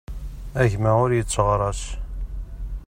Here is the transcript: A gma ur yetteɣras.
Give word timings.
A 0.61 0.63
gma 0.71 0.91
ur 1.03 1.11
yetteɣras. 1.13 1.81